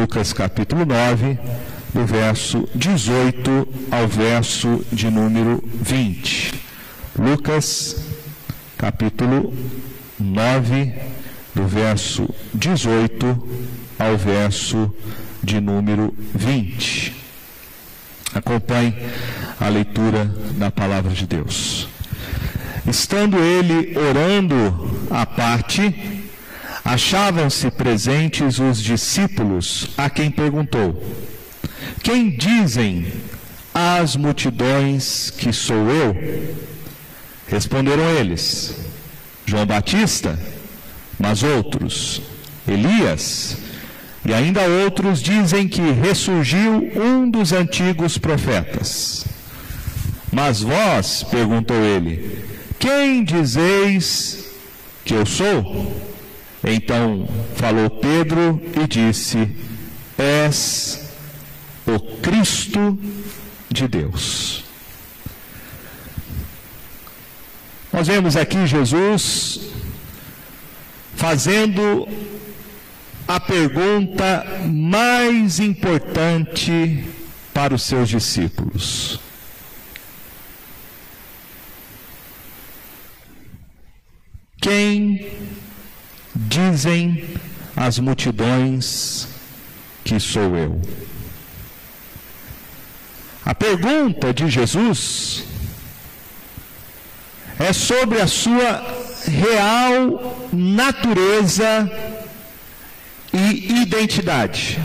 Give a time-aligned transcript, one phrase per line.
[0.00, 1.38] Lucas capítulo 9,
[1.92, 6.54] do verso 18 ao verso de número 20.
[7.18, 7.96] Lucas
[8.78, 9.52] capítulo
[10.18, 10.94] 9,
[11.54, 13.48] do verso 18
[13.98, 14.90] ao verso
[15.42, 17.14] de número 20.
[18.34, 18.94] Acompanhe
[19.60, 20.24] a leitura
[20.56, 21.86] da palavra de Deus.
[22.86, 26.19] Estando ele orando à parte,
[26.84, 31.02] achavam-se presentes os discípulos, a quem perguntou:
[32.02, 33.12] Quem dizem
[33.74, 36.50] as multidões que sou eu?
[37.48, 38.76] Responderam eles:
[39.46, 40.38] João Batista,
[41.18, 42.22] mas outros,
[42.66, 43.56] Elias,
[44.24, 49.24] e ainda outros dizem que ressurgiu um dos antigos profetas.
[50.32, 52.44] Mas vós, perguntou ele,
[52.78, 54.50] quem dizeis
[55.04, 56.09] que eu sou?
[56.64, 59.56] Então falou Pedro e disse:
[60.18, 61.10] És
[61.86, 62.98] o Cristo
[63.70, 64.64] de Deus.
[67.92, 69.60] Nós vemos aqui Jesus
[71.16, 72.06] fazendo
[73.26, 77.04] a pergunta mais importante
[77.52, 79.20] para os seus discípulos.
[84.60, 85.49] Quem
[86.48, 87.36] dizem
[87.76, 89.28] as multidões
[90.04, 90.80] que sou eu?
[93.44, 95.44] A pergunta de Jesus
[97.58, 98.82] é sobre a sua
[99.26, 101.90] real natureza
[103.32, 104.80] e identidade.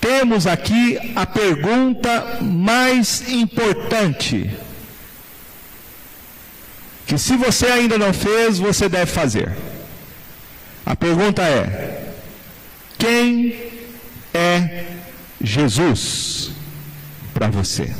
[0.00, 4.50] Temos aqui a pergunta mais importante,
[7.06, 9.52] que se você ainda não fez, você deve fazer.
[10.86, 12.12] A pergunta é:
[12.98, 13.72] quem
[14.32, 14.86] é
[15.40, 16.50] Jesus
[17.32, 17.94] para você?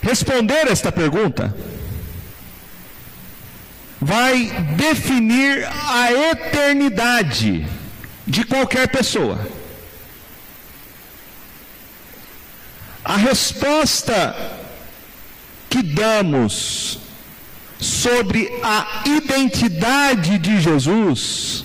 [0.00, 1.54] Responder esta pergunta
[4.00, 4.46] vai
[4.76, 7.66] definir a eternidade
[8.26, 9.38] de qualquer pessoa.
[13.04, 14.57] A resposta
[15.68, 17.00] que damos
[17.78, 21.64] sobre a identidade de Jesus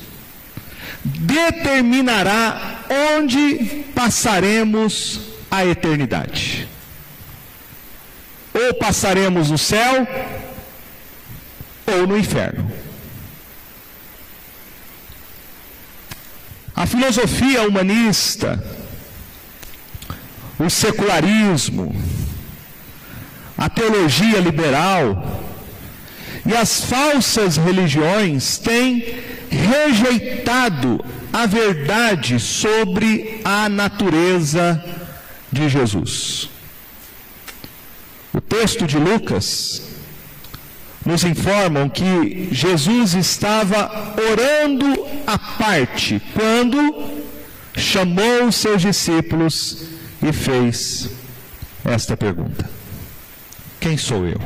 [1.03, 2.84] determinará
[3.18, 5.19] onde passaremos
[5.50, 6.68] a eternidade.
[8.53, 10.08] Ou passaremos no céu,
[11.86, 12.72] ou no inferno.
[16.75, 18.63] A filosofia humanista,
[20.58, 21.96] o secularismo,
[23.63, 25.40] a teologia liberal
[26.46, 29.06] e as falsas religiões têm
[29.50, 34.84] rejeitado a verdade sobre a natureza
[35.50, 36.50] de Jesus.
[38.34, 39.81] O texto de Lucas
[41.06, 47.13] nos informam que Jesus estava orando à parte quando
[47.78, 49.85] chamou os seus discípulos
[50.22, 51.09] e fez
[51.85, 52.73] esta pergunta:
[53.84, 54.40] Quem sou eu?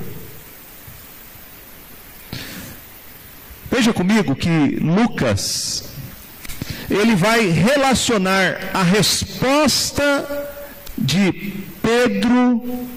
[3.69, 5.91] Veja comigo que Lucas
[6.89, 10.49] ele vai relacionar a resposta
[10.97, 11.53] de
[11.83, 12.87] Pedro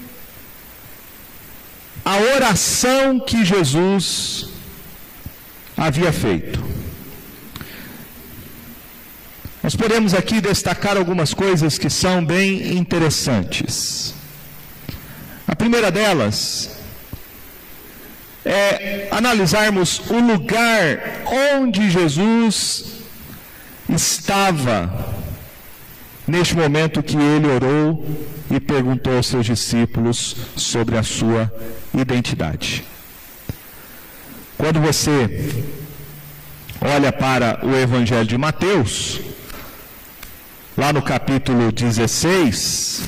[2.03, 4.47] a oração que Jesus
[5.77, 6.59] havia feito.
[9.61, 14.19] Nós podemos aqui destacar algumas coisas que são bem interessantes.
[15.51, 16.77] A primeira delas
[18.45, 21.23] é analisarmos o lugar
[21.57, 22.85] onde Jesus
[23.89, 25.13] estava
[26.25, 28.05] neste momento que ele orou
[28.49, 31.51] e perguntou aos seus discípulos sobre a sua
[31.93, 32.85] identidade.
[34.57, 35.65] Quando você
[36.79, 39.19] olha para o Evangelho de Mateus,
[40.77, 43.01] lá no capítulo 16,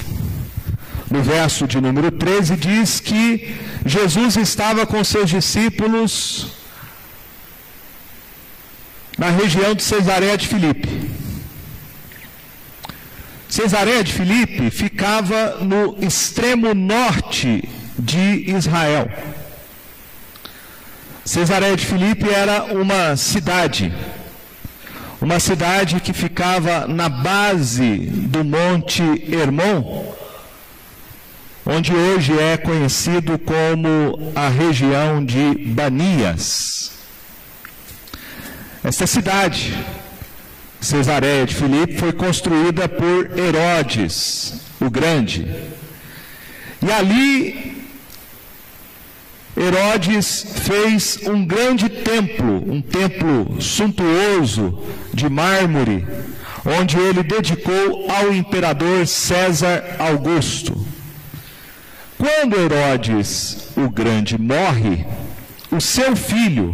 [1.13, 3.55] no verso de número 13, diz que
[3.85, 6.47] Jesus estava com seus discípulos
[9.15, 11.11] na região de Cesareia de Filipe.
[13.47, 17.69] Cesareia de Filipe ficava no extremo norte
[17.99, 19.07] de Israel.
[21.23, 23.93] Cesareia de Filipe era uma cidade,
[25.21, 27.97] uma cidade que ficava na base
[28.33, 30.22] do Monte Hermon,
[31.65, 36.91] onde hoje é conhecido como a região de Banias.
[38.83, 39.77] Esta cidade,
[40.81, 45.47] Cesareia de Filipe, foi construída por Herodes, o Grande.
[46.81, 47.85] E ali
[49.55, 54.83] Herodes fez um grande templo, um templo suntuoso
[55.13, 56.05] de mármore,
[56.65, 60.92] onde ele dedicou ao imperador César Augusto.
[62.23, 65.05] Quando Herodes o Grande morre,
[65.69, 66.73] o seu filho,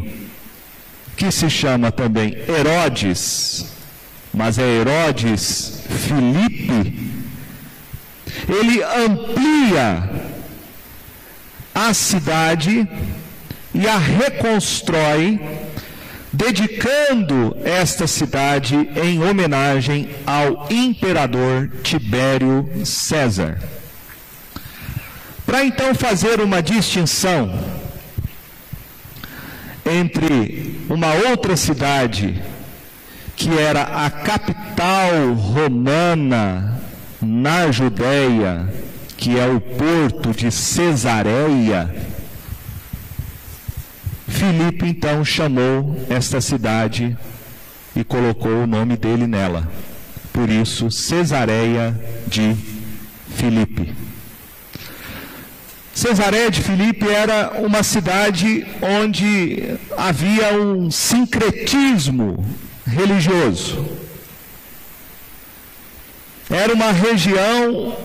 [1.17, 3.65] que se chama também Herodes,
[4.31, 7.11] mas é Herodes Filipe,
[8.47, 10.07] ele amplia
[11.73, 12.87] a cidade
[13.73, 15.41] e a reconstrói,
[16.31, 23.78] dedicando esta cidade em homenagem ao imperador Tibério César.
[25.49, 27.51] Para então fazer uma distinção
[29.83, 32.39] entre uma outra cidade,
[33.35, 36.79] que era a capital romana
[37.19, 38.71] na Judéia,
[39.17, 41.95] que é o porto de Cesareia,
[44.27, 47.17] Filipe então chamou esta cidade
[47.95, 49.67] e colocou o nome dele nela.
[50.31, 52.55] Por isso, Cesareia de
[53.35, 54.08] Filipe.
[55.99, 62.41] Cesareia de Filipe era uma cidade onde havia um sincretismo
[62.87, 63.85] religioso.
[66.49, 67.97] Era uma região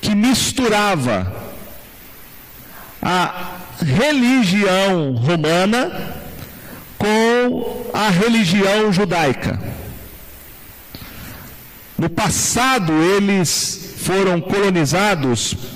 [0.00, 1.32] que misturava
[3.00, 6.16] a religião romana
[6.98, 9.60] com a religião judaica.
[11.96, 15.73] No passado, eles foram colonizados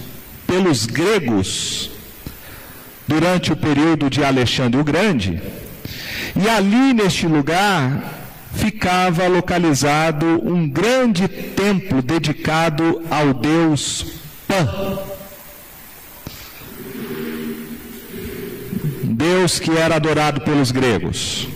[0.49, 1.91] pelos gregos
[3.06, 5.41] durante o período de Alexandre o Grande,
[6.35, 8.03] e ali neste lugar
[8.55, 14.06] ficava localizado um grande templo dedicado ao deus
[14.49, 14.99] Pan.
[19.05, 21.49] Deus que era adorado pelos gregos.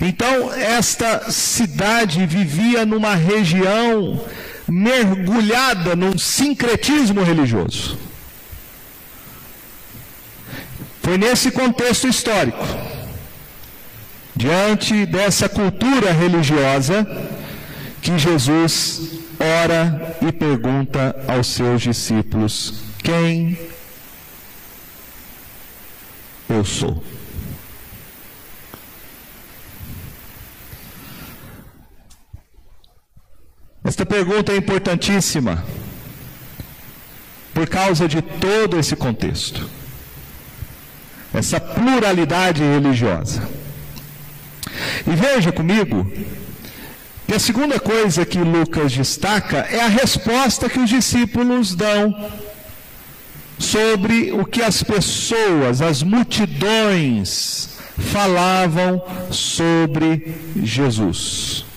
[0.00, 4.24] Então, esta cidade vivia numa região
[4.68, 7.98] mergulhada num sincretismo religioso.
[11.02, 12.66] Foi nesse contexto histórico,
[14.36, 17.06] diante dessa cultura religiosa,
[18.02, 23.58] que Jesus ora e pergunta aos seus discípulos: Quem
[26.48, 27.02] eu sou?
[33.88, 35.64] Esta pergunta é importantíssima
[37.54, 39.66] por causa de todo esse contexto,
[41.32, 43.48] essa pluralidade religiosa.
[45.06, 46.06] E veja comigo
[47.26, 52.30] e a segunda coisa que Lucas destaca é a resposta que os discípulos dão
[53.58, 61.67] sobre o que as pessoas, as multidões, falavam sobre Jesus.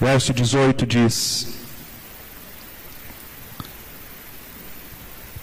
[0.00, 1.48] Verso 18 diz: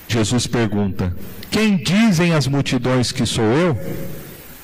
[0.08, 1.16] Jesus pergunta:
[1.50, 3.78] Quem dizem as multidões que sou eu?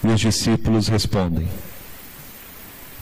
[0.04, 1.48] E os discípulos respondem: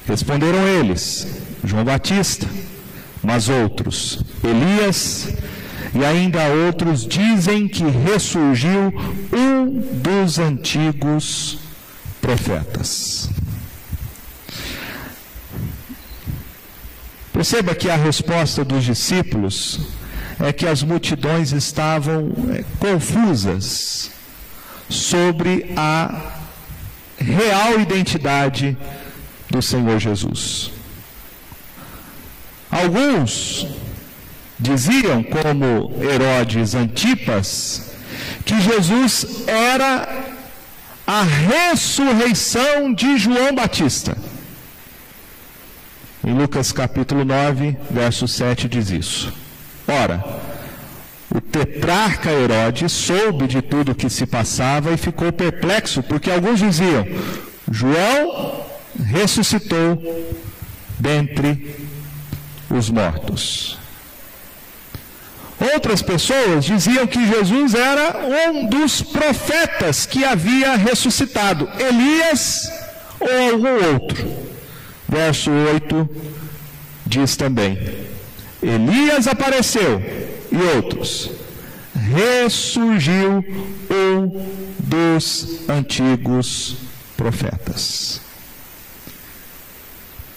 [0.08, 1.28] Responderam eles:
[1.64, 2.48] João Batista,
[3.22, 5.34] mas outros, Elias,
[5.94, 8.94] e ainda outros dizem que ressurgiu
[9.34, 11.60] um dos antigos
[12.22, 13.30] profetas.
[17.34, 19.80] Perceba que a resposta dos discípulos
[20.40, 24.12] é que as multidões estavam é, confusas
[24.90, 26.34] sobre a
[27.18, 28.78] real identidade
[29.50, 30.72] do Senhor Jesus.
[32.70, 33.68] Alguns
[34.60, 37.92] diziam, como Herodes Antipas,
[38.46, 40.26] que Jesus era
[41.06, 44.18] a ressurreição de João Batista.
[46.28, 49.34] Em Lucas capítulo 9, verso 7 diz isso.
[49.88, 50.22] Ora,
[51.34, 56.60] o tetrarca Herodes soube de tudo o que se passava e ficou perplexo, porque alguns
[56.60, 57.08] diziam:
[57.72, 58.62] João
[59.06, 60.28] ressuscitou
[61.00, 61.78] dentre
[62.70, 63.80] os mortos.
[65.74, 68.20] Outras pessoas diziam que Jesus era
[68.50, 72.70] um dos profetas que havia ressuscitado, Elias
[73.18, 74.47] ou algum outro.
[75.08, 76.10] Verso 8
[77.06, 77.78] diz também:
[78.62, 80.02] Elias apareceu
[80.52, 81.38] e outros
[81.98, 83.44] ressurgiu
[83.90, 84.48] um
[84.80, 86.78] dos antigos
[87.16, 88.22] profetas.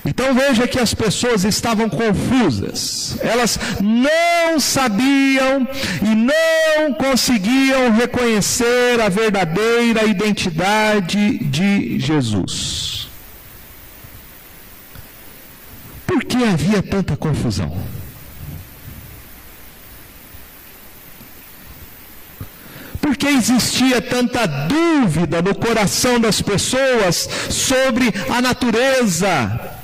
[0.05, 5.69] Então veja que as pessoas estavam confusas, elas não sabiam
[6.03, 13.10] e não conseguiam reconhecer a verdadeira identidade de Jesus.
[16.11, 17.71] Por que havia tanta confusão?
[23.01, 29.79] Por que existia tanta dúvida no coração das pessoas sobre a natureza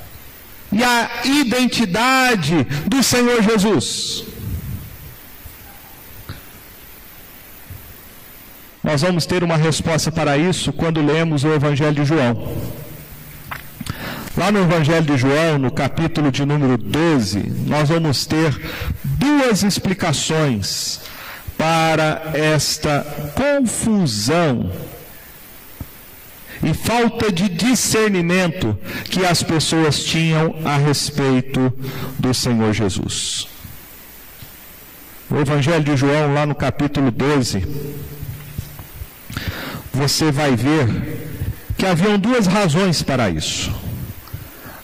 [0.73, 4.25] e a identidade do Senhor Jesus.
[8.83, 12.77] Nós vamos ter uma resposta para isso quando lemos o Evangelho de João.
[14.37, 18.55] Lá no Evangelho de João, no capítulo de número 12, nós vamos ter
[19.03, 21.01] duas explicações
[21.57, 23.01] para esta
[23.35, 24.71] confusão
[26.63, 31.73] e falta de discernimento que as pessoas tinham a respeito
[32.19, 33.49] do Senhor Jesus.
[35.31, 37.67] O Evangelho de João, lá no capítulo 12,
[39.95, 41.31] você vai ver
[41.79, 43.86] que haviam duas razões para isso.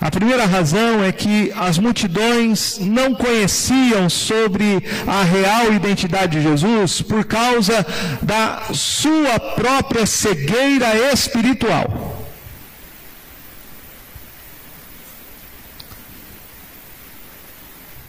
[0.02, 7.00] A primeira razão é que as multidões não conheciam sobre a real identidade de Jesus
[7.00, 7.87] por causa
[8.21, 12.26] da sua própria cegueira espiritual.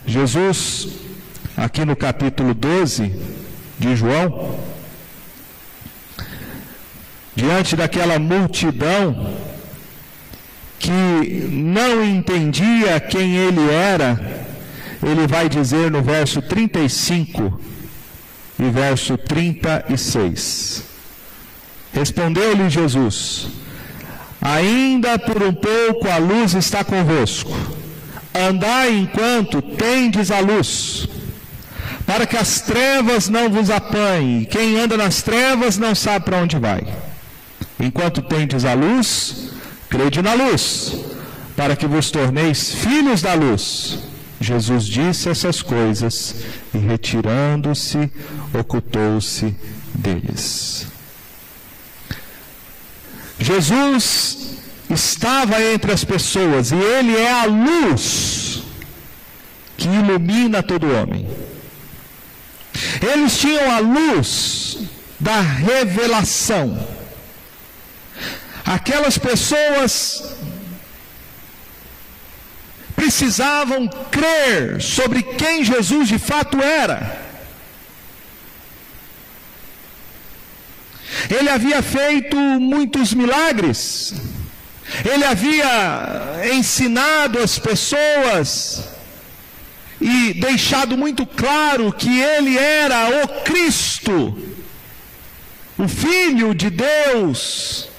[0.08, 0.88] Jesus,
[1.56, 3.14] aqui no capítulo 12
[3.78, 4.60] de João,
[7.36, 9.43] diante daquela multidão,
[10.84, 14.46] que não entendia quem ele era,
[15.02, 17.58] ele vai dizer no verso 35
[18.60, 20.84] e verso 36.
[21.94, 23.48] Respondeu-lhe Jesus:
[24.42, 27.52] Ainda por um pouco a luz está convosco.
[28.36, 31.08] Andai enquanto tendes a luz,
[32.06, 34.44] para que as trevas não vos apanhem.
[34.44, 36.84] Quem anda nas trevas não sabe para onde vai.
[37.80, 39.53] Enquanto tendes a luz,
[39.94, 40.96] Crede na luz,
[41.56, 44.00] para que vos torneis filhos da luz.
[44.42, 46.34] Jesus disse essas coisas
[46.74, 48.12] e, retirando-se,
[48.60, 49.56] ocultou-se
[49.94, 50.88] deles.
[53.38, 54.58] Jesus
[54.90, 58.64] estava entre as pessoas e ele é a luz
[59.78, 61.28] que ilumina todo homem.
[63.00, 64.80] Eles tinham a luz
[65.20, 66.93] da revelação
[68.66, 70.36] Aquelas pessoas
[72.96, 77.22] precisavam crer sobre quem Jesus de fato era.
[81.30, 84.14] Ele havia feito muitos milagres,
[85.10, 88.90] ele havia ensinado as pessoas
[90.00, 94.38] e deixado muito claro que ele era o Cristo,
[95.78, 97.93] o Filho de Deus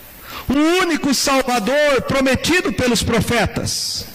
[0.48, 4.06] o único Salvador prometido pelos profetas.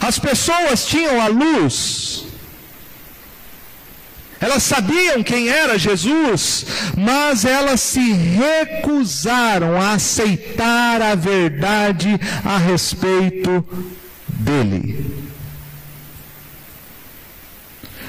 [0.00, 2.24] As pessoas tinham a luz,
[4.40, 13.64] elas sabiam quem era Jesus, mas elas se recusaram a aceitar a verdade a respeito
[14.28, 15.25] dele.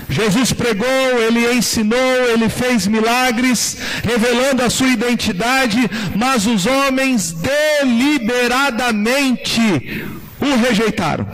[0.09, 0.87] Jesus pregou,
[1.19, 5.77] ele ensinou, ele fez milagres, revelando a sua identidade,
[6.15, 10.05] mas os homens deliberadamente
[10.39, 11.27] o rejeitaram.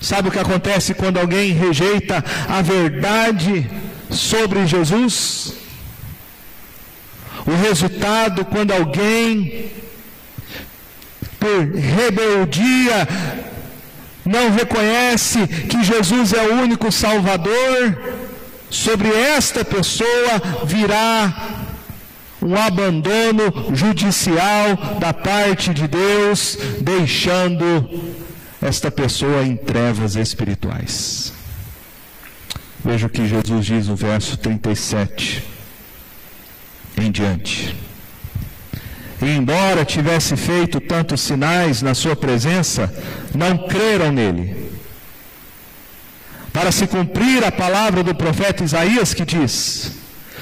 [0.00, 3.68] Sabe o que acontece quando alguém rejeita a verdade
[4.10, 5.54] sobre Jesus?
[7.46, 9.72] O resultado quando alguém,
[11.40, 13.08] por rebeldia,
[14.24, 18.14] não reconhece que Jesus é o único Salvador,
[18.70, 21.62] sobre esta pessoa virá
[22.42, 27.88] um abandono judicial da parte de Deus, deixando
[28.60, 31.32] esta pessoa em trevas espirituais.
[32.84, 35.42] Veja o que Jesus diz no verso 37
[36.98, 37.74] em diante.
[39.24, 42.92] E embora tivesse feito tantos sinais na sua presença,
[43.34, 44.70] não creram nele.
[46.52, 49.92] Para se cumprir a palavra do profeta Isaías que diz: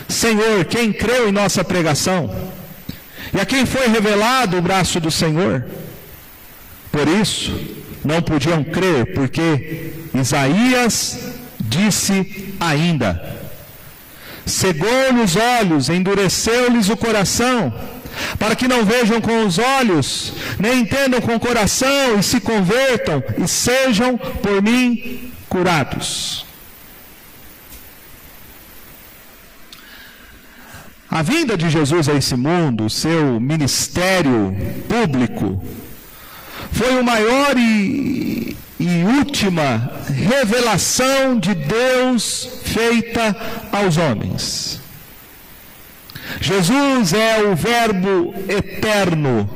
[0.08, 2.34] Senhor, quem creu em nossa pregação?
[3.32, 5.64] E a quem foi revelado o braço do Senhor?
[6.90, 7.58] Por isso,
[8.04, 11.32] não podiam crer, porque Isaías
[11.72, 13.38] Disse ainda:
[14.44, 17.72] cegou-lhe os olhos, endureceu-lhes o coração,
[18.38, 23.22] para que não vejam com os olhos, nem entendam com o coração, e se convertam
[23.38, 26.46] e sejam por mim curados.
[31.10, 34.56] A vinda de Jesus a esse mundo, o seu ministério
[34.88, 35.62] público,
[36.72, 43.36] foi o maior e, e última revelação de Deus feita
[43.70, 44.81] aos homens.
[46.40, 49.48] Jesus é o Verbo eterno.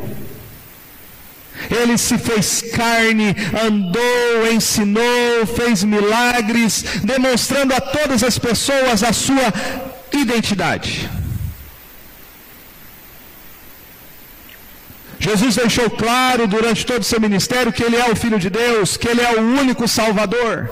[1.71, 3.35] Ele se fez carne,
[3.67, 9.53] andou, ensinou, fez milagres, demonstrando a todas as pessoas a sua
[10.13, 11.09] identidade.
[15.19, 18.97] Jesus deixou claro durante todo o seu ministério que Ele é o Filho de Deus,
[18.97, 20.71] que Ele é o único Salvador.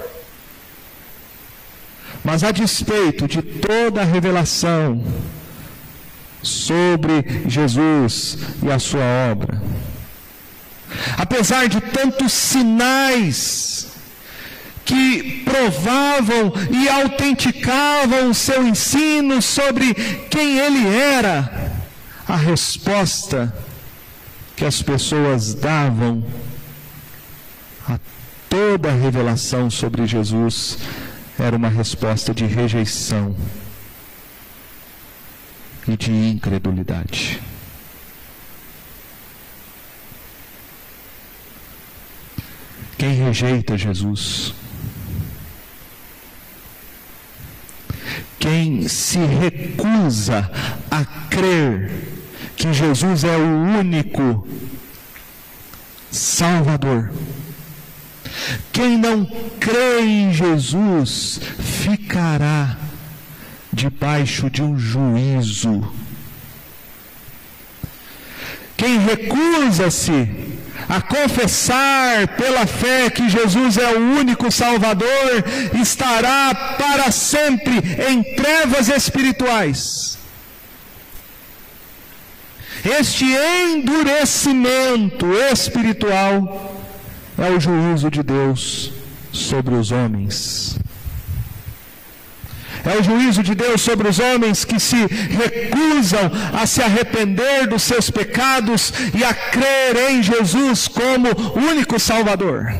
[2.23, 5.03] Mas a despeito de toda a revelação
[6.45, 9.61] sobre Jesus e a sua obra,
[11.17, 13.93] apesar de tantos sinais
[14.85, 19.95] que provavam e autenticavam o seu ensino sobre
[20.31, 21.73] quem ele era,
[22.29, 23.53] a resposta
[24.57, 26.25] que as pessoas davam
[27.89, 27.99] a
[28.49, 30.79] toda a revelação sobre Jesus
[31.39, 33.35] era uma resposta de rejeição
[35.87, 37.41] e de incredulidade.
[42.97, 44.55] Quem rejeita Jesus,
[48.39, 50.51] quem se recusa
[50.91, 51.91] a crer
[52.57, 54.47] que Jesus é o único
[56.11, 57.13] Salvador.
[58.73, 59.27] Quem não
[59.59, 61.41] crê em Jesus
[61.83, 62.79] ficará
[63.75, 65.83] debaixo de um juízo.
[68.77, 70.55] Quem recusa-se
[70.89, 75.45] a confessar pela fé que Jesus é o único Salvador
[75.81, 77.77] estará para sempre
[78.11, 80.19] em trevas espirituais.
[82.85, 86.85] Este endurecimento espiritual
[87.39, 88.93] é o juízo de Deus
[89.33, 90.79] sobre os homens.
[92.85, 97.83] É o juízo de Deus sobre os homens que se recusam a se arrepender dos
[97.83, 102.75] seus pecados e a crer em Jesus como único Salvador.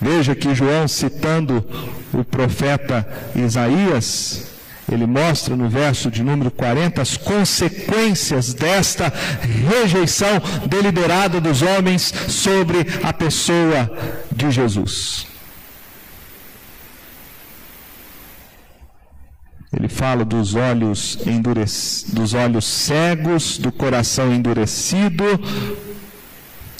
[0.00, 1.64] Veja que João, citando
[2.12, 4.48] o profeta Isaías,
[4.90, 12.78] ele mostra no verso de número 40 as consequências desta rejeição deliberada dos homens sobre
[13.04, 13.90] a pessoa
[14.32, 15.31] de Jesus.
[19.74, 21.18] Ele fala dos olhos
[22.12, 25.24] dos olhos cegos, do coração endurecido,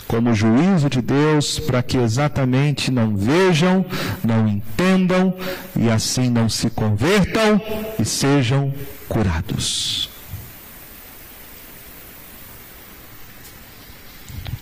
[0.06, 3.84] como juízo de Deus, para que exatamente não vejam,
[4.22, 5.34] não entendam
[5.74, 7.58] e assim não se convertam
[7.98, 8.72] e sejam
[9.08, 10.10] curados.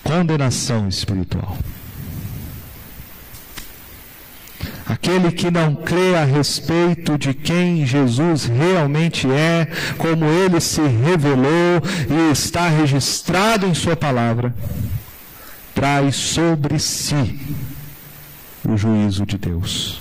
[0.05, 1.59] Condenação espiritual.
[4.91, 11.81] Aquele que não crê a respeito de quem Jesus realmente é, como ele se revelou
[12.09, 14.53] e está registrado em Sua palavra
[15.81, 17.41] traz sobre si
[18.69, 20.01] o juízo de Deus.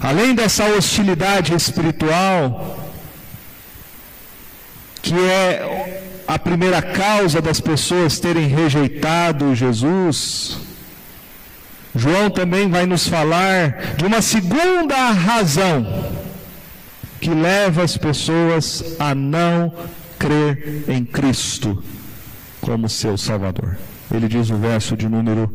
[0.00, 2.88] Além dessa hostilidade espiritual,
[5.02, 10.58] que é a primeira causa das pessoas terem rejeitado Jesus,
[11.94, 16.08] João também vai nos falar de uma segunda razão
[17.20, 19.72] que leva as pessoas a não
[20.18, 21.82] crer em Cristo
[22.60, 23.76] como seu Salvador.
[24.12, 25.48] Ele diz no verso de número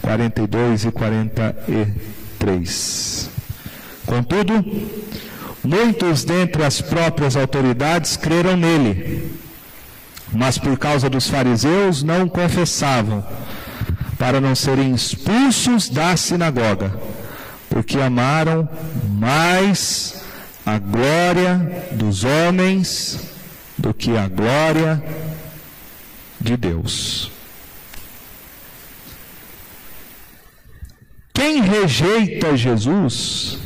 [0.00, 3.30] 42 e 43.
[4.06, 4.64] Contudo,
[5.62, 9.30] muitos dentre as próprias autoridades creram nele,
[10.32, 13.22] mas por causa dos fariseus não confessavam,
[14.18, 16.92] para não serem expulsos da sinagoga,
[17.70, 18.68] porque amaram
[19.08, 20.22] mais
[20.66, 23.20] a glória dos homens
[23.78, 25.02] do que a glória
[26.40, 27.30] de Deus.
[31.32, 33.58] Quem rejeita Jesus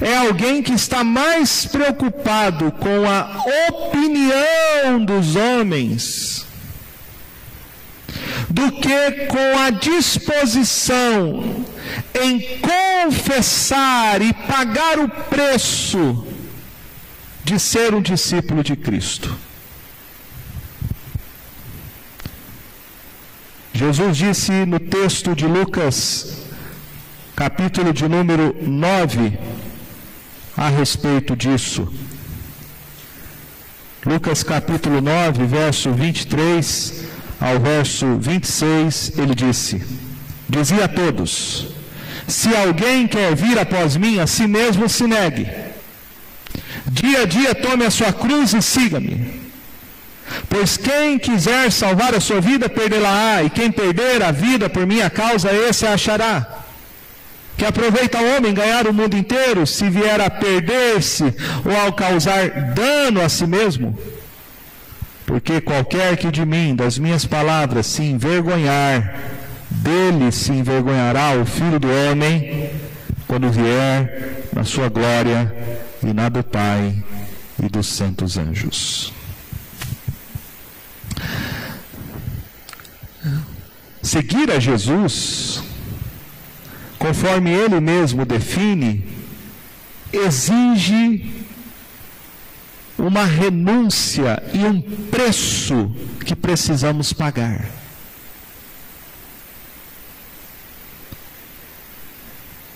[0.00, 6.46] é alguém que está mais preocupado com a opinião dos homens,
[8.50, 11.64] do que com a disposição
[12.20, 16.26] em confessar e pagar o preço
[17.44, 19.36] de ser um discípulo de Cristo.
[23.72, 26.42] Jesus disse no texto de Lucas,
[27.36, 29.38] capítulo de número 9,
[30.56, 31.90] a respeito disso.
[34.04, 37.09] Lucas capítulo 9, verso 23
[37.40, 39.82] ao verso 26, ele disse:
[40.48, 41.68] Dizia a todos:
[42.28, 45.48] Se alguém quer vir após mim, a si mesmo se negue.
[46.86, 49.40] Dia a dia tome a sua cruz e siga-me.
[50.48, 55.08] Pois quem quiser salvar a sua vida, perdê-la-á, e quem perder a vida por minha
[55.10, 56.64] causa, esse achará.
[57.56, 61.24] Que aproveita o homem ganhar o mundo inteiro, se vier a perder-se
[61.64, 63.98] ou ao causar dano a si mesmo?
[65.30, 69.16] Porque qualquer que de mim, das minhas palavras, se envergonhar,
[69.70, 72.68] dele se envergonhará o filho do homem,
[73.28, 75.54] quando vier na sua glória
[76.02, 77.00] e na do Pai
[77.62, 79.12] e dos santos anjos.
[84.02, 85.62] Seguir a Jesus,
[86.98, 89.06] conforme ele mesmo define,
[90.12, 91.46] exige
[93.00, 95.90] uma renúncia e um preço
[96.24, 97.80] que precisamos pagar.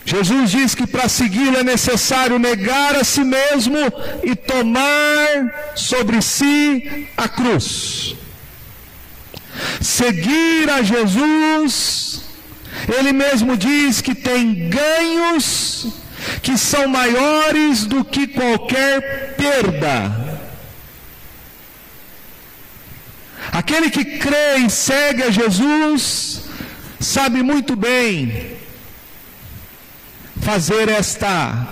[0.05, 3.79] Jesus diz que para segui-lo é necessário negar a si mesmo
[4.23, 8.15] e tomar sobre si a cruz.
[9.81, 12.23] Seguir a Jesus,
[12.99, 16.04] ele mesmo diz que tem ganhos
[16.43, 20.41] que são maiores do que qualquer perda.
[23.53, 26.43] Aquele que crê e segue a Jesus,
[27.01, 28.57] sabe muito bem
[30.41, 31.69] fazer esta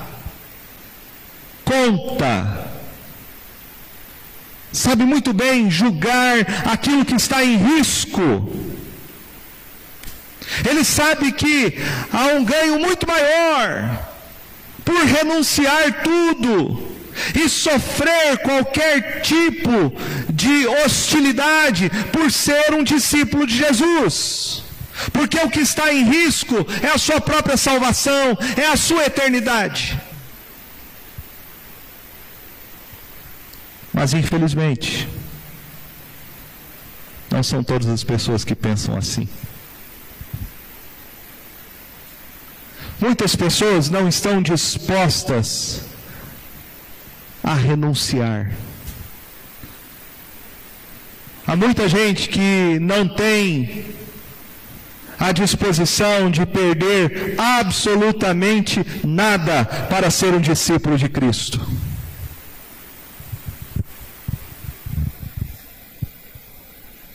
[1.65, 2.73] conta
[4.73, 8.51] sabe muito bem julgar aquilo que está em risco.
[10.69, 11.75] Ele sabe que
[12.13, 14.12] há um ganho muito maior
[14.85, 16.93] por renunciar tudo
[17.35, 19.93] e sofrer qualquer tipo
[20.31, 24.63] de hostilidade por ser um discípulo de Jesus.
[25.13, 29.99] Porque o que está em risco é a sua própria salvação, é a sua eternidade.
[33.93, 35.09] Mas infelizmente,
[37.31, 39.29] não são todas as pessoas que pensam assim.
[43.03, 45.81] Muitas pessoas não estão dispostas
[47.43, 48.53] a renunciar.
[51.45, 53.87] Há muita gente que não tem
[55.19, 61.61] a disposição de perder absolutamente nada para ser um discípulo de Cristo.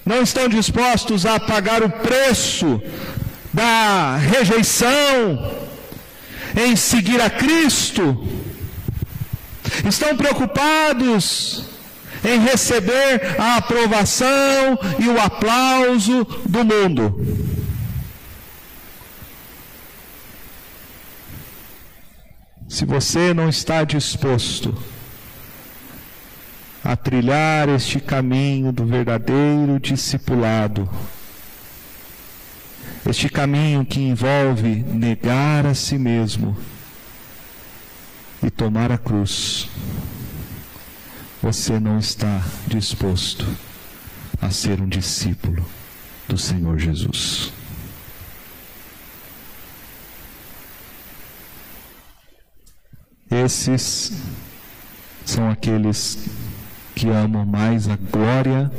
[0.05, 2.81] não estão dispostos a pagar o preço
[3.53, 5.66] da rejeição
[6.57, 8.27] em seguir a Cristo,
[9.87, 11.63] estão preocupados
[12.25, 17.47] em receber a aprovação e o aplauso do mundo.
[22.67, 24.75] Se você não está disposto
[26.83, 30.89] a trilhar este caminho do verdadeiro discipulado.
[33.05, 36.57] Este caminho que envolve negar a si mesmo
[38.43, 39.69] e tomar a cruz.
[41.41, 43.45] Você não está disposto
[44.41, 45.65] a ser um discípulo
[46.27, 47.53] do Senhor Jesus.
[53.29, 54.13] Esses
[55.25, 56.17] são aqueles
[56.95, 58.71] que amam mais a glória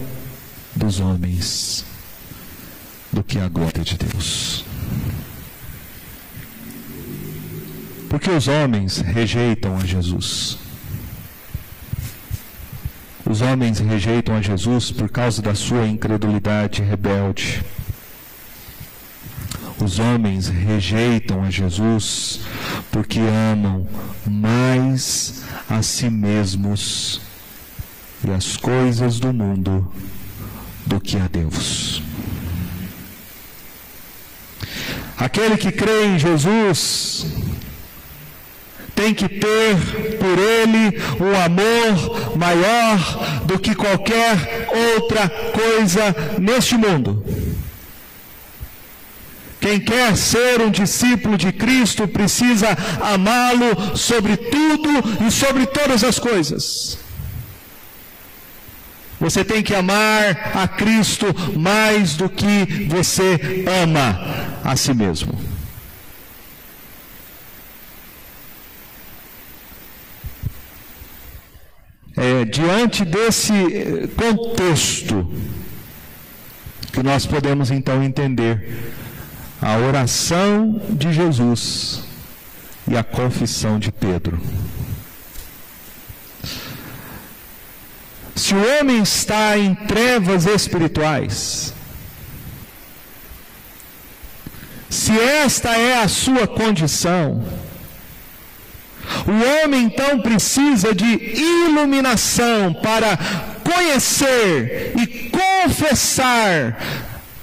[0.74, 1.84] dos homens
[3.12, 4.64] do que a glória de Deus.
[8.08, 10.58] Porque os homens rejeitam a Jesus.
[13.28, 17.62] Os homens rejeitam a Jesus por causa da sua incredulidade rebelde.
[19.80, 22.40] Os homens rejeitam a Jesus
[22.90, 23.20] porque
[23.52, 23.86] amam
[24.26, 27.20] mais a si mesmos
[28.26, 29.86] e as coisas do mundo
[30.86, 32.07] do que a Deus.
[35.18, 37.26] Aquele que crê em Jesus
[38.94, 39.76] tem que ter
[40.18, 47.24] por ele um amor maior do que qualquer outra coisa neste mundo.
[49.60, 52.68] Quem quer ser um discípulo de Cristo precisa
[53.00, 56.98] amá-lo sobre tudo e sobre todas as coisas.
[59.20, 61.26] Você tem que amar a Cristo
[61.56, 65.32] mais do que você ama a si mesmo.
[72.14, 75.32] É, diante desse eh, contexto,
[76.92, 78.92] que nós podemos então entender
[79.62, 82.04] a oração de Jesus
[82.86, 84.38] e a confissão de Pedro.
[88.34, 91.72] Se o homem está em trevas espirituais,
[94.90, 97.44] se esta é a sua condição,
[99.26, 103.18] o homem então precisa de iluminação para
[103.62, 106.78] conhecer e confessar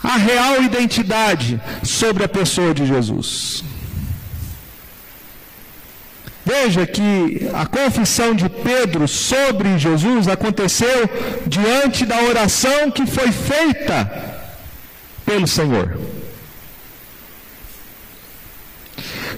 [0.03, 3.63] a real identidade sobre a pessoa de Jesus.
[6.45, 11.09] Veja que a confissão de Pedro sobre Jesus aconteceu
[11.47, 14.43] diante da oração que foi feita
[15.25, 15.97] pelo Senhor.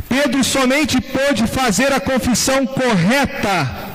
[0.10, 3.88] Pedro somente pôde fazer a confissão correta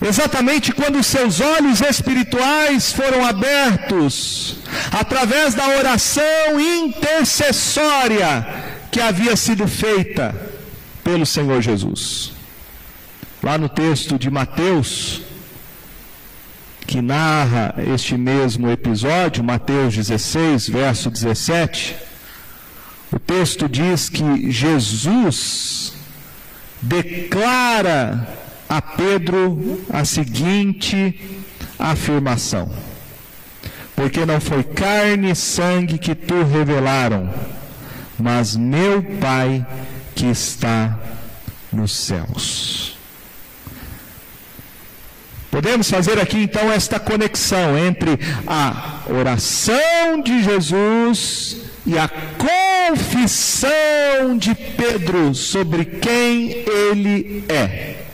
[0.00, 4.56] exatamente quando seus olhos espirituais foram abertos,
[4.92, 8.46] através da oração intercessória
[8.90, 10.34] que havia sido feita
[11.02, 12.32] pelo Senhor Jesus.
[13.42, 15.22] Lá no texto de Mateus,
[16.86, 21.96] que narra este mesmo episódio, Mateus 16, verso 17,
[23.12, 25.92] o texto diz que Jesus
[26.82, 28.28] declara
[28.68, 31.20] a Pedro a seguinte
[31.78, 32.70] afirmação:
[33.94, 37.32] Porque não foi carne e sangue que tu revelaram,
[38.18, 39.64] mas meu Pai
[40.14, 40.98] que está
[41.72, 42.96] nos céus.
[45.50, 52.08] Podemos fazer aqui então esta conexão entre a oração de Jesus e a
[52.88, 58.04] confissão de Pedro sobre quem ele é.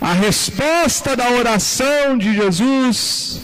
[0.00, 3.40] A resposta da oração de Jesus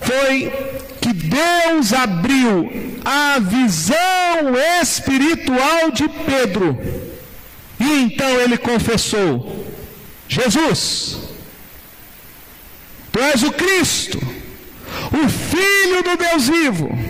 [0.00, 0.52] foi
[1.00, 6.78] que Deus abriu a visão espiritual de Pedro.
[7.78, 9.64] E então ele confessou:
[10.28, 11.18] Jesus,
[13.12, 14.18] tu és o Cristo,
[15.12, 17.03] o Filho do Deus vivo.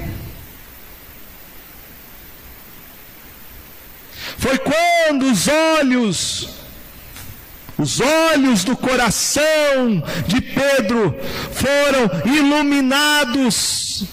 [4.44, 6.50] Foi quando os olhos
[7.78, 11.18] os olhos do coração de Pedro
[11.50, 14.04] foram iluminados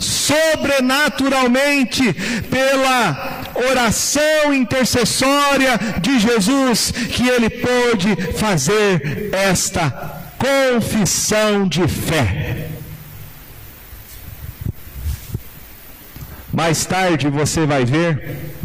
[0.00, 2.12] sobrenaturalmente
[2.50, 9.92] pela oração intercessória de Jesus, que ele pôde fazer esta
[10.38, 12.68] confissão de fé.
[16.52, 18.57] Mais tarde você vai ver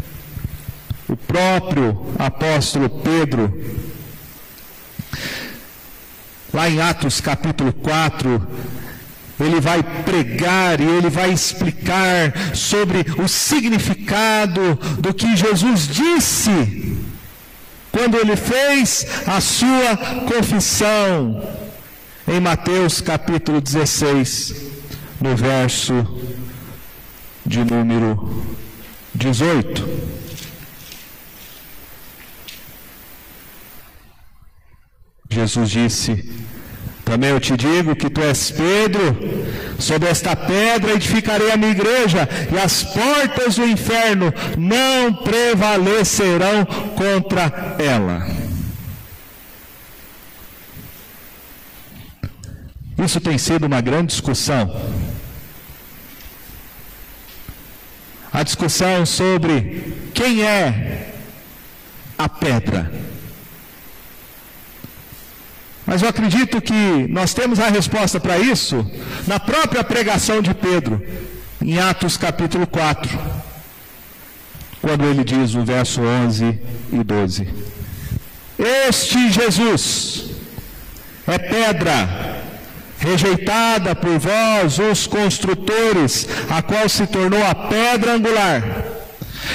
[1.34, 3.52] próprio apóstolo Pedro,
[6.52, 8.46] lá em Atos capítulo 4,
[9.40, 16.96] ele vai pregar e ele vai explicar sobre o significado do que Jesus disse
[17.90, 19.96] quando ele fez a sua
[20.28, 21.42] confissão
[22.28, 24.54] em Mateus capítulo 16,
[25.20, 25.94] no verso
[27.44, 28.44] de número
[29.12, 30.13] 18.
[35.34, 36.30] Jesus disse:
[37.04, 39.16] Também eu te digo que tu és Pedro,
[39.78, 47.76] sobre esta pedra edificarei a minha igreja, e as portas do inferno não prevalecerão contra
[47.78, 48.26] ela.
[52.96, 54.70] Isso tem sido uma grande discussão.
[58.32, 61.12] A discussão sobre quem é
[62.16, 62.90] a pedra.
[65.86, 68.84] Mas eu acredito que nós temos a resposta para isso
[69.26, 71.02] na própria pregação de Pedro,
[71.60, 73.18] em Atos capítulo 4,
[74.80, 76.58] quando ele diz no verso 11
[76.92, 77.48] e 12:
[78.58, 80.24] Este Jesus
[81.26, 82.42] é pedra
[82.98, 88.93] rejeitada por vós, os construtores, a qual se tornou a pedra angular.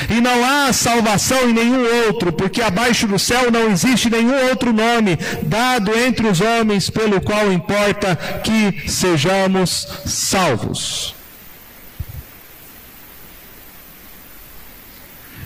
[0.09, 4.71] E não há salvação em nenhum outro, porque abaixo do céu não existe nenhum outro
[4.71, 11.15] nome dado entre os homens pelo qual importa que sejamos salvos.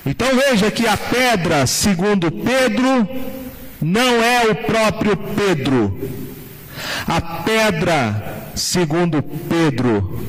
[0.06, 3.08] Então veja que a pedra, segundo Pedro,
[3.82, 6.12] não é o próprio Pedro.
[7.08, 10.26] A pedra, segundo Pedro,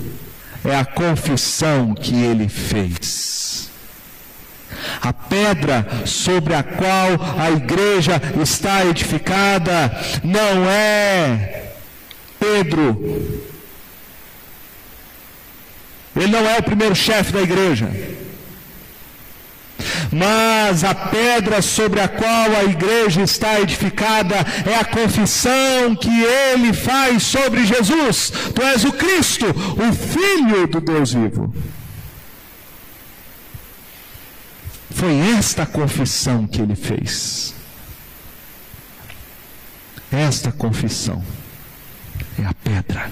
[0.64, 3.53] é a confissão que ele fez.
[5.00, 9.90] A pedra sobre a qual a igreja está edificada
[10.22, 11.72] não é
[12.38, 13.42] Pedro.
[16.16, 17.88] Ele não é o primeiro chefe da igreja.
[20.12, 26.72] Mas a pedra sobre a qual a igreja está edificada é a confissão que ele
[26.72, 28.32] faz sobre Jesus.
[28.54, 31.52] Tu és o Cristo, o Filho do Deus vivo.
[34.94, 37.54] Foi esta confissão que ele fez.
[40.10, 41.22] Esta confissão
[42.38, 43.10] é a pedra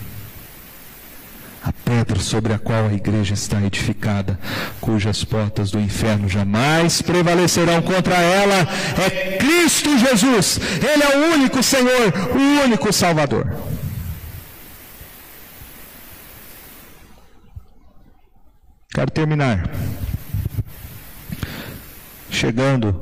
[1.64, 4.38] a pedra sobre a qual a igreja está edificada,
[4.80, 8.66] cujas portas do inferno jamais prevalecerão contra ela,
[9.06, 10.58] é Cristo Jesus.
[10.58, 13.54] Ele é o único Senhor, o único Salvador.
[18.92, 19.70] Quero terminar
[22.32, 23.00] chegando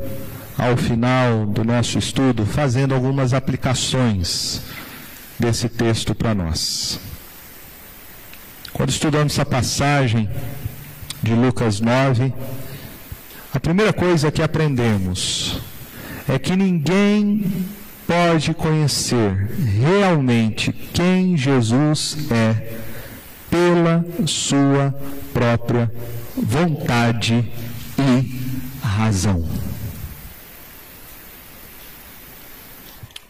[0.59, 4.61] ao final do nosso estudo, fazendo algumas aplicações
[5.39, 7.01] desse texto para nós.
[8.73, 10.29] Quando estudamos essa passagem
[11.23, 12.33] de Lucas 9,
[13.55, 15.61] a primeira coisa que aprendemos
[16.29, 17.67] é que ninguém
[18.07, 22.79] pode conhecer realmente quem Jesus é
[23.51, 24.95] pela sua
[25.33, 25.91] própria
[26.37, 27.51] vontade
[27.99, 28.40] e
[29.01, 29.45] razão.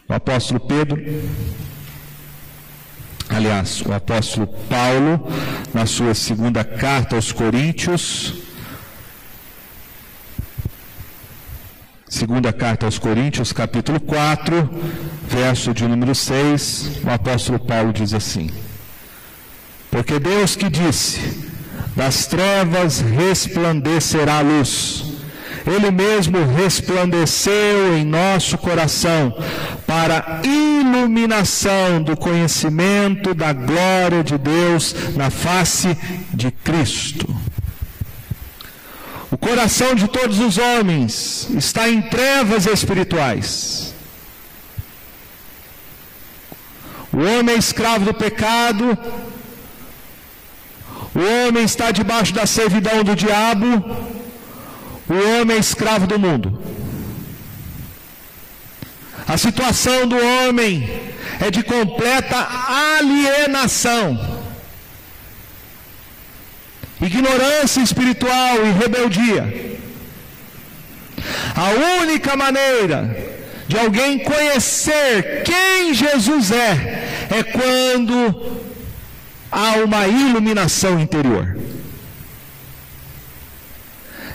[0.07, 0.97] O apóstolo Pedro
[3.35, 5.27] aliás, o apóstolo Paulo,
[5.73, 8.33] na sua segunda carta aos Coríntios,
[12.07, 14.69] segunda carta aos Coríntios, capítulo 4,
[15.27, 18.49] verso de número 6, o apóstolo Paulo diz assim:
[19.89, 21.49] Porque Deus que disse:
[21.95, 25.10] Das trevas resplandecerá a luz.
[25.65, 29.33] Ele mesmo resplandeceu em nosso coração
[29.85, 35.97] para iluminação do conhecimento da glória de Deus na face
[36.33, 37.27] de Cristo.
[39.29, 43.93] O coração de todos os homens está em trevas espirituais.
[47.13, 48.97] O homem é escravo do pecado,
[51.13, 53.67] o homem está debaixo da servidão do diabo,
[55.11, 56.57] o homem é escravo do mundo.
[59.27, 60.89] A situação do homem
[61.39, 62.37] é de completa
[62.97, 64.05] alienação,
[67.01, 69.79] ignorância espiritual e rebeldia.
[71.55, 72.99] A única maneira
[73.67, 78.61] de alguém conhecer quem Jesus é é quando
[79.51, 81.60] há uma iluminação interior.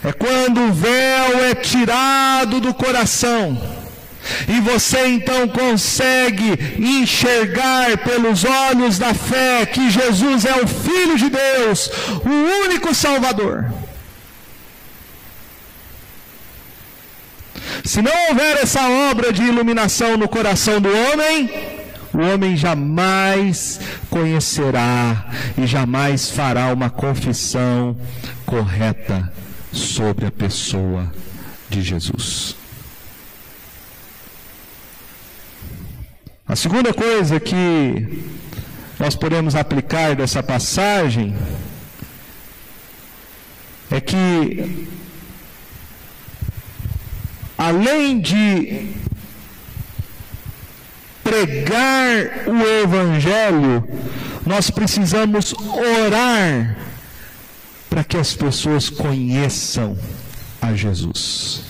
[0.06, 3.60] É quando o véu é tirado do coração.
[4.48, 11.28] E você então consegue enxergar pelos olhos da fé que Jesus é o Filho de
[11.28, 11.90] Deus,
[12.24, 13.66] o único Salvador.
[17.84, 21.50] Se não houver essa obra de iluminação no coração do homem,
[22.14, 25.26] o homem jamais conhecerá
[25.58, 27.96] e jamais fará uma confissão
[28.44, 29.32] correta
[29.78, 31.12] sobre a pessoa
[31.68, 32.56] de Jesus.
[36.48, 38.24] A segunda coisa que
[38.98, 41.36] nós podemos aplicar dessa passagem
[43.90, 44.88] é que,
[47.58, 48.94] além de
[51.22, 53.84] pregar o Evangelho,
[54.46, 56.78] nós precisamos orar
[57.96, 59.96] para que as pessoas conheçam
[60.60, 61.62] a Jesus.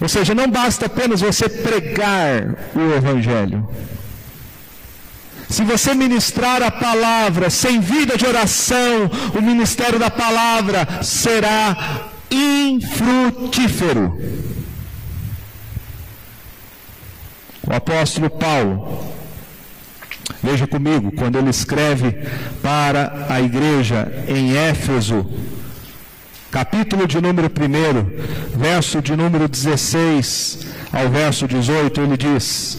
[0.00, 3.64] Ou seja, não basta apenas você pregar o Evangelho.
[5.48, 14.20] Se você ministrar a palavra sem vida de oração, o ministério da palavra será infrutífero.
[17.64, 19.11] O apóstolo Paulo,
[20.42, 22.12] Veja comigo, quando ele escreve
[22.62, 25.26] para a igreja em Éfeso,
[26.50, 32.78] capítulo de número 1, verso de número 16 ao verso 18, ele diz: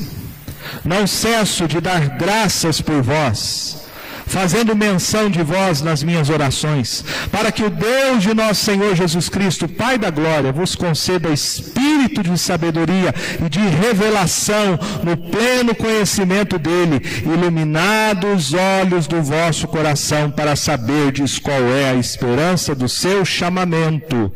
[0.86, 3.83] Não cesso de dar graças por vós,
[4.26, 9.30] fazendo menção de vós nas minhas orações, para que o Deus de nosso Senhor Jesus
[9.30, 13.14] Cristo, Pai da glória, vos conceda espírito de sabedoria
[13.44, 21.40] e de revelação no pleno conhecimento dele, iluminados os olhos do vosso coração para saberdes
[21.40, 24.32] qual é a esperança do seu chamamento,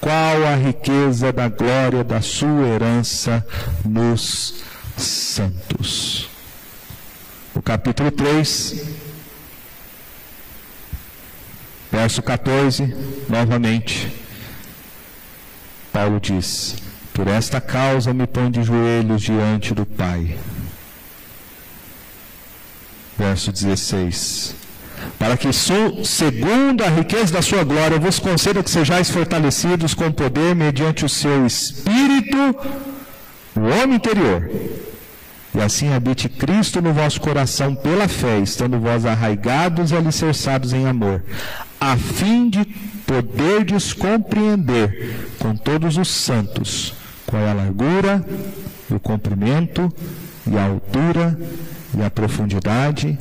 [0.00, 3.46] qual a riqueza da glória da sua herança
[3.84, 4.64] nos
[4.96, 6.28] santos.
[7.54, 9.03] O capítulo 3
[11.94, 12.92] Verso 14,
[13.28, 14.12] novamente,
[15.92, 16.74] Paulo diz:
[17.12, 20.36] Por esta causa me põe de joelhos diante do Pai.
[23.16, 24.56] Verso 16:
[25.20, 30.52] Para que, segundo a riqueza da sua glória, vos conceda que sejais fortalecidos com poder
[30.52, 32.56] mediante o seu espírito,
[33.54, 34.50] no homem interior
[35.54, 40.84] e assim habite Cristo no vosso coração pela fé, estando vós arraigados e alicerçados em
[40.86, 41.22] amor,
[41.92, 42.64] a fim de
[43.06, 46.94] poderdes compreender com todos os santos
[47.26, 48.24] qual é a largura,
[48.90, 49.92] o comprimento
[50.46, 51.38] e a altura
[51.96, 53.18] e a profundidade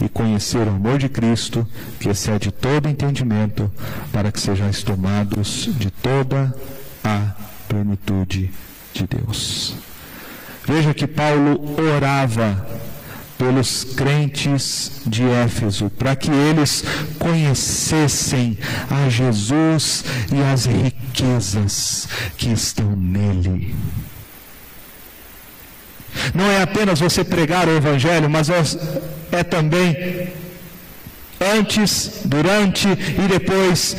[0.00, 1.66] e conhecer o amor de Cristo,
[1.98, 3.70] que excede todo entendimento,
[4.12, 6.54] para que sejais tomados de toda
[7.02, 7.32] a
[7.68, 8.50] plenitude
[8.92, 9.74] de Deus.
[10.66, 11.60] Veja que Paulo
[11.96, 12.64] orava
[13.36, 16.84] pelos crentes de Éfeso, para que eles
[17.18, 18.56] conhecessem
[18.90, 23.74] a Jesus e as riquezas que estão nele.
[26.32, 28.48] Não é apenas você pregar o Evangelho, mas
[29.32, 30.32] é também
[31.40, 33.96] antes, durante e depois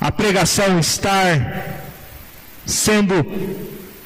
[0.00, 1.82] a pregação estar
[2.64, 3.24] sendo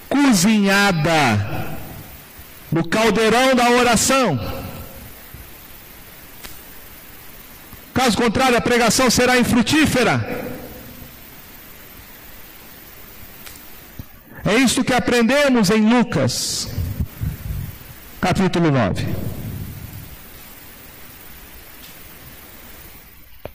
[0.09, 1.74] cozinhada
[2.75, 4.29] no caldeirão da oração.
[7.95, 10.15] Caso contrário, a pregação será infrutífera.
[14.45, 16.69] É isto que aprendemos em Lucas,
[18.21, 19.07] capítulo 9.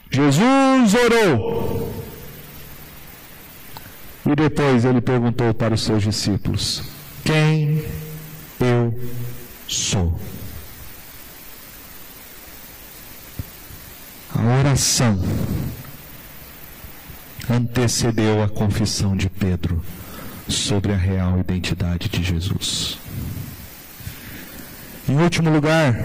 [0.10, 2.04] Jesus orou
[4.26, 6.84] e depois ele perguntou para os seus discípulos:
[7.24, 7.84] Quem
[8.60, 9.00] eu
[9.68, 10.20] sou?
[14.36, 15.20] A oração
[17.50, 19.84] antecedeu a confissão de Pedro
[20.48, 22.98] sobre a real identidade de Jesus.
[25.08, 25.96] Em último lugar,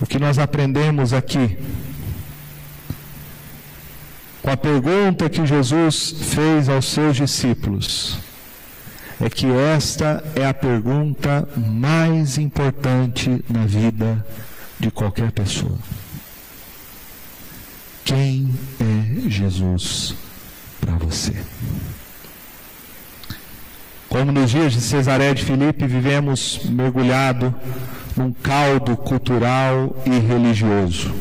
[0.00, 1.56] o que nós aprendemos aqui
[4.42, 8.18] com a pergunta que Jesus fez aos seus discípulos,
[9.20, 14.24] é que esta é a pergunta mais importante na vida
[14.78, 15.78] de qualquer pessoa.
[18.04, 20.14] Quem é Jesus
[20.80, 21.34] para você?
[24.08, 27.54] Como nos dias de Cesaré de Filipe vivemos mergulhado
[28.16, 31.12] num caldo cultural e religioso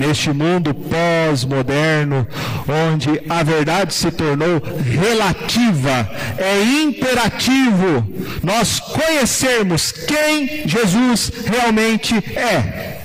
[0.00, 2.26] neste mundo pós-moderno,
[2.66, 8.10] onde a verdade se tornou relativa, é imperativo
[8.42, 12.98] nós conhecermos quem Jesus realmente é.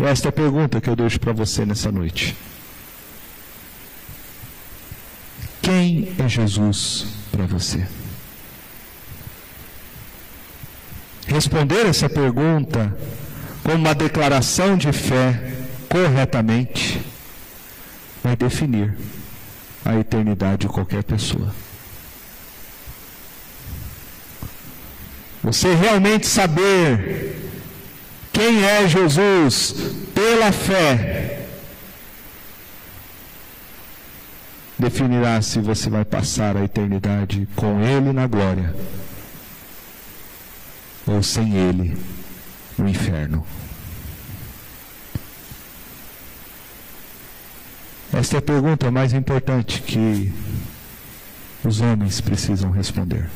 [0.00, 2.34] Esta é a pergunta que eu deixo para você nessa noite.
[5.60, 7.86] Quem é Jesus para você?
[11.26, 12.92] Responder essa pergunta
[13.62, 15.54] como uma declaração de fé
[15.88, 17.00] corretamente,
[18.22, 18.94] vai definir
[19.84, 21.54] a eternidade de qualquer pessoa.
[25.42, 27.50] Você realmente saber
[28.32, 29.74] quem é Jesus
[30.14, 31.46] pela fé
[34.78, 38.74] definirá se você vai passar a eternidade com Ele na glória
[41.06, 41.96] ou sem Ele
[42.82, 43.44] no inferno.
[48.12, 50.32] Esta é a pergunta mais importante que
[51.64, 53.30] os homens precisam responder.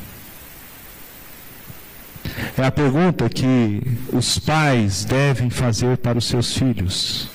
[2.57, 3.81] É a pergunta que
[4.11, 7.29] os pais devem fazer para os seus filhos.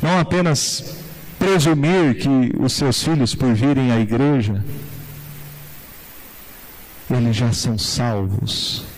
[0.00, 0.96] Não apenas
[1.38, 4.64] presumir que os seus filhos, por virem à igreja,
[7.10, 8.89] eles já são salvos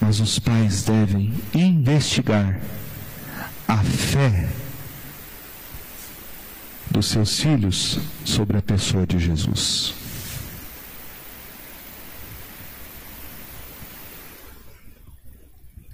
[0.00, 2.60] mas os pais devem investigar
[3.66, 4.48] a fé
[6.90, 9.94] dos seus filhos sobre a pessoa de Jesus.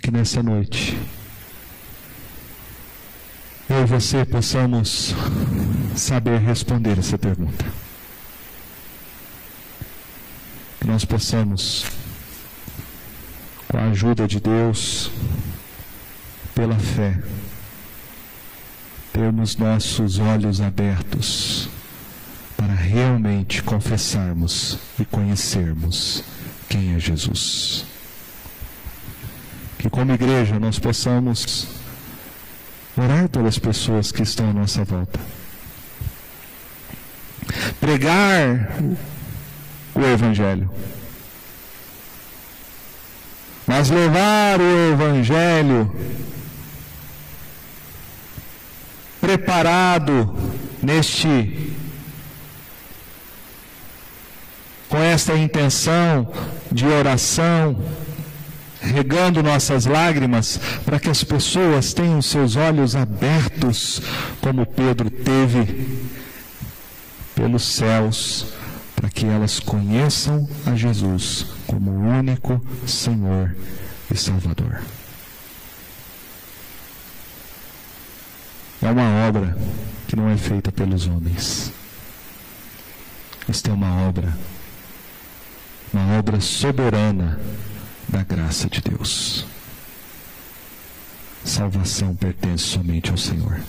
[0.03, 0.99] Que nessa noite
[3.69, 5.15] eu e você possamos
[5.97, 7.65] saber responder essa pergunta.
[10.81, 11.87] Que nós possamos
[13.69, 15.11] com a ajuda de Deus,
[16.55, 17.19] pela fé,
[19.13, 21.69] termos nossos olhos abertos
[22.57, 26.23] para realmente confessarmos e conhecermos
[26.69, 27.85] quem é Jesus.
[29.79, 31.67] Que como igreja nós possamos
[32.97, 35.21] orar pelas pessoas que estão à nossa volta.
[37.81, 38.73] Pregar
[39.95, 40.71] o Evangelho.
[43.67, 45.91] Mas levar o Evangelho
[49.21, 50.35] preparado
[50.83, 51.73] neste
[54.87, 56.31] com esta intenção
[56.71, 57.77] de oração,
[58.81, 64.01] regando nossas lágrimas, para que as pessoas tenham seus olhos abertos,
[64.41, 66.07] como Pedro teve
[67.35, 68.47] pelos céus,
[68.95, 73.53] para que elas conheçam a Jesus como único Senhor
[74.09, 74.81] e Salvador.
[78.81, 79.59] É uma obra
[80.07, 81.73] que não é feita pelos homens.
[83.49, 84.37] Esta é uma obra,
[85.93, 87.41] uma obra soberana
[88.09, 89.45] da graça de Deus.
[91.45, 93.61] Salvação pertence somente ao Senhor.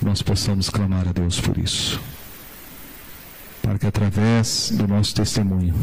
[0.00, 2.00] Nós possamos clamar a Deus por isso.
[3.60, 5.74] Para que através do nosso testemunho,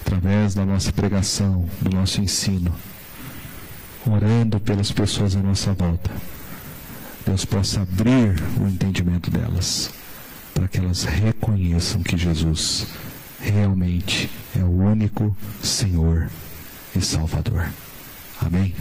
[0.00, 2.74] através da nossa pregação, do nosso ensino,
[4.06, 6.10] orando pelas pessoas à nossa volta,
[7.26, 9.90] Deus possa abrir o entendimento delas,
[10.54, 12.86] para que elas reconheçam que Jesus
[13.40, 16.28] realmente é o único Senhor
[16.96, 17.68] e Salvador.
[18.40, 18.74] Amém?